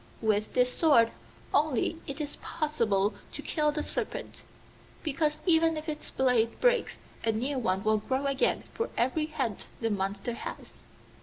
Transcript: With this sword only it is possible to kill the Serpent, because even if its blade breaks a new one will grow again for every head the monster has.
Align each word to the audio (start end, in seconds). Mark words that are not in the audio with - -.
With 0.19 0.53
this 0.55 0.73
sword 0.73 1.11
only 1.53 1.99
it 2.07 2.19
is 2.19 2.37
possible 2.37 3.13
to 3.33 3.41
kill 3.43 3.71
the 3.71 3.83
Serpent, 3.83 4.41
because 5.03 5.41
even 5.45 5.77
if 5.77 5.87
its 5.87 6.09
blade 6.09 6.59
breaks 6.59 6.97
a 7.23 7.31
new 7.31 7.59
one 7.59 7.83
will 7.83 7.99
grow 7.99 8.25
again 8.25 8.63
for 8.73 8.89
every 8.97 9.27
head 9.27 9.65
the 9.79 9.91
monster 9.91 10.33
has. 10.33 10.81